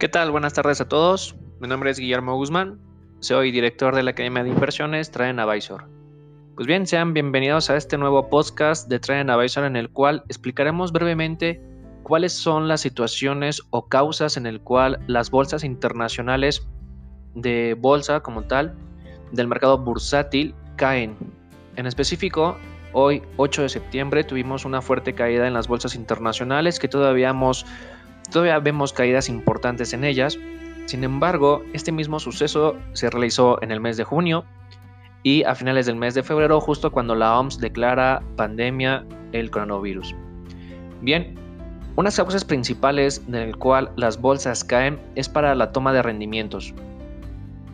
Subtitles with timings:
[0.00, 0.30] ¿Qué tal?
[0.30, 1.36] Buenas tardes a todos.
[1.60, 2.80] Mi nombre es Guillermo Guzmán.
[3.18, 5.90] Soy director de la Academia de Inversiones Traen Advisor.
[6.54, 10.90] Pues bien, sean bienvenidos a este nuevo podcast de Traen Advisor en el cual explicaremos
[10.92, 11.62] brevemente
[12.02, 16.66] cuáles son las situaciones o causas en el cual las bolsas internacionales
[17.34, 18.74] de bolsa como tal
[19.32, 21.14] del mercado bursátil caen.
[21.76, 22.56] En específico,
[22.94, 27.66] hoy 8 de septiembre tuvimos una fuerte caída en las bolsas internacionales que todavía hemos
[28.30, 30.38] Todavía vemos caídas importantes en ellas.
[30.86, 34.44] Sin embargo, este mismo suceso se realizó en el mes de junio
[35.22, 40.14] y a finales del mes de febrero, justo cuando la OMS declara pandemia el coronavirus.
[41.02, 41.34] Bien,
[41.96, 46.72] unas causas principales del cual las bolsas caen es para la toma de rendimientos.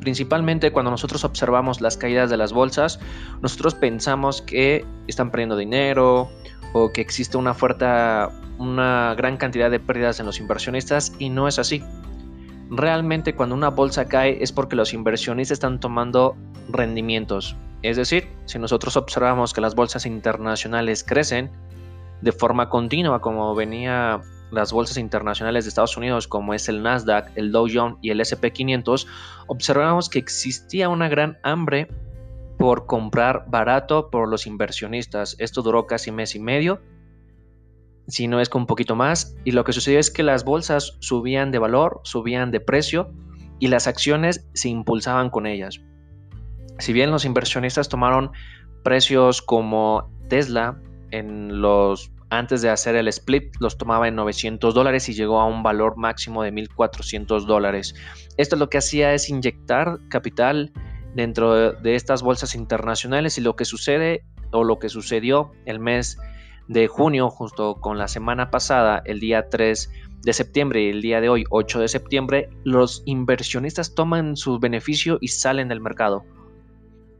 [0.00, 3.00] Principalmente cuando nosotros observamos las caídas de las bolsas,
[3.42, 6.28] nosotros pensamos que están perdiendo dinero
[6.72, 7.84] o que existe una fuerte
[8.58, 11.82] una gran cantidad de pérdidas en los inversionistas y no es así.
[12.70, 16.36] Realmente cuando una bolsa cae es porque los inversionistas están tomando
[16.68, 17.56] rendimientos.
[17.82, 21.50] Es decir, si nosotros observamos que las bolsas internacionales crecen
[22.20, 27.30] de forma continua como venía las bolsas internacionales de Estados Unidos como es el Nasdaq,
[27.36, 29.06] el Dow Jones y el SP500,
[29.46, 31.88] observamos que existía una gran hambre
[32.58, 35.36] por comprar barato por los inversionistas.
[35.38, 36.80] Esto duró casi mes y medio
[38.08, 39.36] si no es con un poquito más.
[39.44, 43.12] Y lo que sucedió es que las bolsas subían de valor, subían de precio
[43.60, 45.80] y las acciones se impulsaban con ellas.
[46.78, 48.30] Si bien los inversionistas tomaron
[48.82, 55.08] precios como Tesla en los antes de hacer el split los tomaba en 900 dólares
[55.08, 57.94] y llegó a un valor máximo de 1400 dólares.
[58.36, 60.70] Esto lo que hacía es inyectar capital
[61.14, 66.18] dentro de estas bolsas internacionales y lo que sucede o lo que sucedió el mes
[66.68, 69.90] de junio, justo con la semana pasada, el día 3
[70.22, 75.18] de septiembre y el día de hoy, 8 de septiembre, los inversionistas toman su beneficio
[75.20, 76.24] y salen del mercado.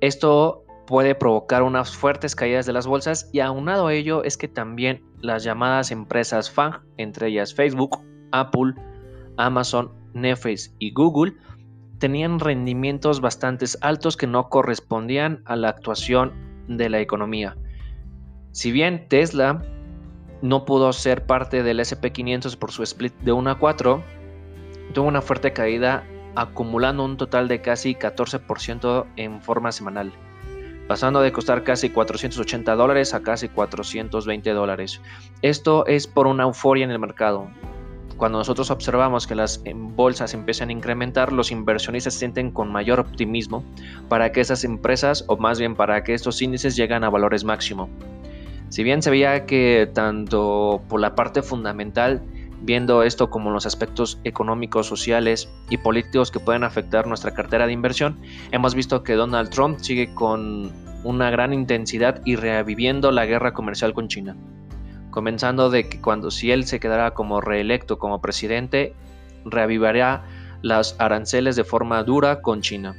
[0.00, 4.48] Esto puede provocar unas fuertes caídas de las bolsas y aunado a ello es que
[4.48, 7.98] también las llamadas empresas FANG, entre ellas Facebook,
[8.32, 8.74] Apple,
[9.36, 11.34] Amazon, Netflix y Google,
[11.98, 16.32] tenían rendimientos bastante altos que no correspondían a la actuación
[16.68, 17.56] de la economía.
[18.52, 19.62] Si bien Tesla
[20.42, 24.02] no pudo ser parte del SP500 por su split de 1 a 4,
[24.92, 26.04] tuvo una fuerte caída
[26.34, 30.12] acumulando un total de casi 14% en forma semanal,
[30.86, 35.00] pasando de costar casi 480 dólares a casi 420 dólares.
[35.40, 37.48] Esto es por una euforia en el mercado.
[38.18, 43.00] Cuando nosotros observamos que las bolsas empiezan a incrementar, los inversionistas se sienten con mayor
[43.00, 43.64] optimismo
[44.10, 47.88] para que esas empresas, o más bien para que estos índices lleguen a valores máximo.
[48.72, 52.22] Si bien se veía que tanto por la parte fundamental,
[52.62, 57.74] viendo esto como los aspectos económicos, sociales y políticos que pueden afectar nuestra cartera de
[57.74, 58.18] inversión,
[58.50, 60.72] hemos visto que Donald Trump sigue con
[61.04, 64.38] una gran intensidad y reviviendo la guerra comercial con China.
[65.10, 68.94] Comenzando de que cuando si él se quedara como reelecto como presidente,
[69.44, 70.22] reavivaría
[70.62, 72.96] las aranceles de forma dura con China.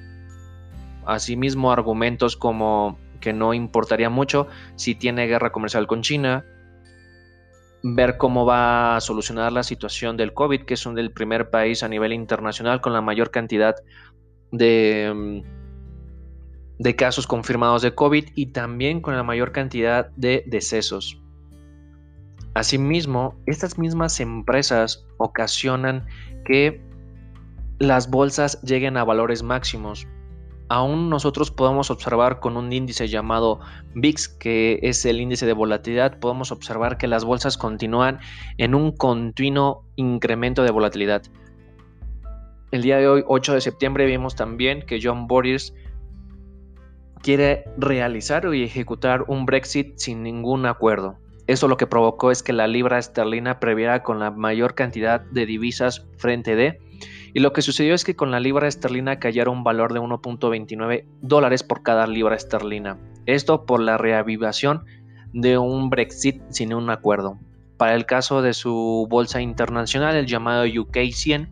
[1.03, 6.45] Asimismo, argumentos como que no importaría mucho si tiene guerra comercial con China,
[7.81, 11.83] ver cómo va a solucionar la situación del COVID, que es un del primer país
[11.83, 13.75] a nivel internacional con la mayor cantidad
[14.51, 21.17] de, mm, de casos confirmados de COVID y también con la mayor cantidad de decesos.
[22.55, 26.05] Asimismo, estas mismas empresas ocasionan
[26.43, 26.81] que
[27.79, 30.07] las bolsas lleguen a valores máximos
[30.73, 33.59] aún nosotros podemos observar con un índice llamado
[33.93, 38.19] VIX, que es el índice de volatilidad, podemos observar que las bolsas continúan
[38.57, 41.21] en un continuo incremento de volatilidad.
[42.71, 45.75] El día de hoy, 8 de septiembre, vimos también que John Boris
[47.21, 51.19] quiere realizar y ejecutar un Brexit sin ningún acuerdo.
[51.45, 55.45] Eso lo que provocó es que la libra esterlina previera con la mayor cantidad de
[55.45, 56.79] divisas frente de
[57.33, 61.05] y lo que sucedió es que con la libra esterlina cayera un valor de 1.29
[61.21, 62.97] dólares por cada libra esterlina.
[63.25, 64.85] Esto por la reavivación
[65.33, 67.39] de un Brexit sin un acuerdo.
[67.77, 71.49] Para el caso de su bolsa internacional, el llamado UK 100,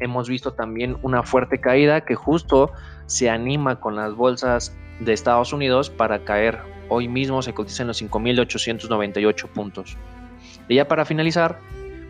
[0.00, 2.72] hemos visto también una fuerte caída que justo
[3.06, 6.58] se anima con las bolsas de Estados Unidos para caer.
[6.88, 9.96] Hoy mismo se cotiza en los 5.898 puntos.
[10.68, 11.60] Y ya para finalizar,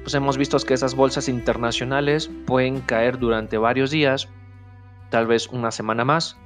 [0.08, 4.26] pues hemos visto que esas bolsas internacionales pueden caer durante varios días,
[5.10, 6.38] tal vez una semana más,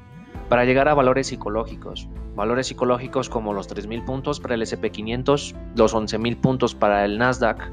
[0.48, 2.08] para llegar a valores psicológicos.
[2.34, 7.70] Valores psicológicos como los 3.000 puntos para el SP500, los 11.000 puntos para el Nasdaq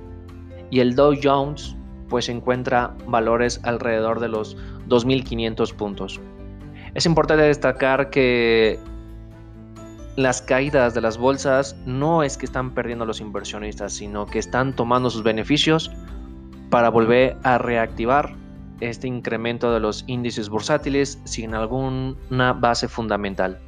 [0.69, 1.75] y el Dow Jones
[2.07, 4.57] pues encuentra valores alrededor de los
[4.89, 6.21] 2.500 puntos.
[6.93, 8.79] Es importante destacar que
[10.19, 14.75] las caídas de las bolsas no es que están perdiendo los inversionistas, sino que están
[14.75, 15.89] tomando sus beneficios
[16.69, 18.35] para volver a reactivar
[18.81, 23.59] este incremento de los índices bursátiles sin alguna base fundamental.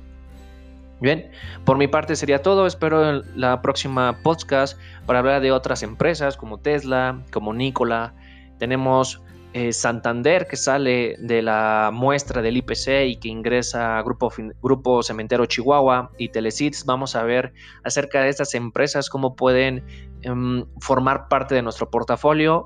[0.99, 1.31] Bien,
[1.63, 2.67] por mi parte sería todo.
[2.67, 8.13] Espero en la próxima podcast para hablar de otras empresas como Tesla, como Nikola.
[8.59, 9.21] Tenemos
[9.53, 14.31] eh, Santander que sale de la muestra del IPC y que ingresa a Grupo,
[14.61, 16.85] Grupo Cementero Chihuahua y Telesids.
[16.85, 17.53] Vamos a ver
[17.83, 19.83] acerca de estas empresas, cómo pueden
[20.21, 22.65] em, formar parte de nuestro portafolio.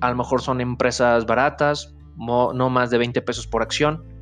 [0.00, 4.16] A lo mejor son empresas baratas, no más de 20 pesos por acción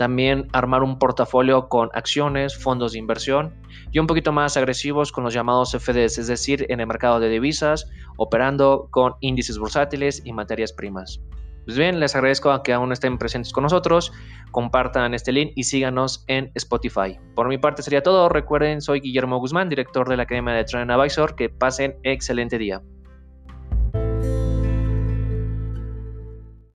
[0.00, 3.54] también armar un portafolio con acciones, fondos de inversión
[3.92, 7.28] y un poquito más agresivos con los llamados FDs, es decir, en el mercado de
[7.28, 11.20] divisas, operando con índices bursátiles y materias primas.
[11.64, 14.12] Pues bien, les agradezco a que aún estén presentes con nosotros,
[14.50, 17.18] compartan este link y síganos en Spotify.
[17.34, 18.28] Por mi parte sería todo.
[18.28, 21.36] Recuerden, soy Guillermo Guzmán, director de la Academia de Trend Advisor.
[21.36, 22.82] Que pasen excelente día.